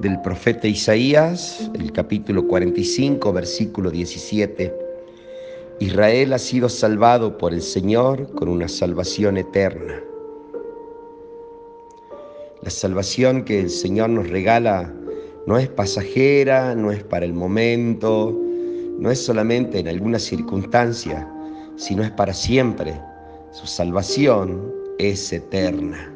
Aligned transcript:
del 0.00 0.20
profeta 0.22 0.66
Isaías, 0.66 1.70
el 1.74 1.92
capítulo 1.92 2.48
45, 2.48 3.32
versículo 3.34 3.90
17. 3.90 4.74
Israel 5.78 6.32
ha 6.32 6.38
sido 6.38 6.70
salvado 6.70 7.36
por 7.36 7.52
el 7.52 7.60
Señor 7.60 8.32
con 8.34 8.48
una 8.48 8.68
salvación 8.68 9.36
eterna. 9.36 10.02
La 12.62 12.70
salvación 12.70 13.44
que 13.44 13.60
el 13.60 13.68
Señor 13.68 14.10
nos 14.10 14.30
regala 14.30 14.92
no 15.46 15.58
es 15.58 15.68
pasajera, 15.68 16.74
no 16.74 16.92
es 16.92 17.02
para 17.04 17.26
el 17.26 17.34
momento, 17.34 18.38
no 18.98 19.10
es 19.10 19.22
solamente 19.22 19.80
en 19.80 19.88
alguna 19.88 20.18
circunstancia, 20.18 21.30
sino 21.76 22.02
es 22.02 22.10
para 22.10 22.32
siempre. 22.32 22.98
Su 23.52 23.66
salvación 23.66 24.72
es 24.98 25.30
eterna. 25.32 26.14